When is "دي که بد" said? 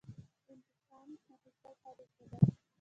1.97-2.47